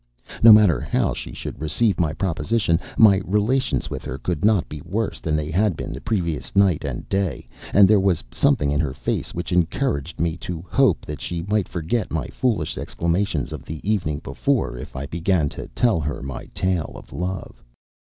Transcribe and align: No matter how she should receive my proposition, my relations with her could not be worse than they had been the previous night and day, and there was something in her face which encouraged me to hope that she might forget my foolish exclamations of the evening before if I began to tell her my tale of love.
No 0.41 0.51
matter 0.51 0.79
how 0.81 1.13
she 1.13 1.31
should 1.31 1.61
receive 1.61 1.99
my 1.99 2.11
proposition, 2.11 2.79
my 2.97 3.21
relations 3.23 3.91
with 3.91 4.03
her 4.03 4.17
could 4.17 4.43
not 4.43 4.67
be 4.67 4.81
worse 4.81 5.21
than 5.21 5.35
they 5.35 5.51
had 5.51 5.77
been 5.77 5.93
the 5.93 6.01
previous 6.01 6.55
night 6.55 6.83
and 6.83 7.07
day, 7.07 7.47
and 7.71 7.87
there 7.87 7.99
was 7.99 8.23
something 8.31 8.71
in 8.71 8.79
her 8.79 8.95
face 8.95 9.35
which 9.35 9.51
encouraged 9.51 10.19
me 10.19 10.37
to 10.37 10.65
hope 10.67 11.05
that 11.05 11.21
she 11.21 11.43
might 11.43 11.69
forget 11.69 12.09
my 12.09 12.25
foolish 12.29 12.79
exclamations 12.79 13.53
of 13.53 13.63
the 13.63 13.79
evening 13.87 14.17
before 14.23 14.75
if 14.75 14.95
I 14.95 15.05
began 15.05 15.49
to 15.49 15.67
tell 15.75 15.99
her 15.99 16.23
my 16.23 16.45
tale 16.55 16.93
of 16.95 17.13
love. 17.13 17.63